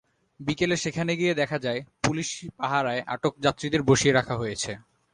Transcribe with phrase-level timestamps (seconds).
[0.39, 4.71] বিকেলে সেখানে গিয়ে দেখা যায়, পুলিশ পাহারায় আটক যাত্রীদের বসিয়ে রাখা হয়েছে।